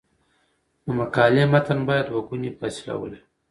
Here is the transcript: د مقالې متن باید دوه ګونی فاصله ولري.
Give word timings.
د 0.83 0.85
مقالې 0.99 1.43
متن 1.51 1.79
باید 1.87 2.05
دوه 2.07 2.21
ګونی 2.27 2.49
فاصله 2.59 2.93
ولري. 2.97 3.19